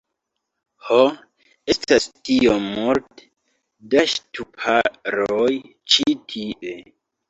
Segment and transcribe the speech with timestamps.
[0.87, 0.97] Ho,
[1.73, 3.29] estas tiom multe
[3.95, 5.49] da ŝtuparoj
[5.95, 6.79] ĉi tie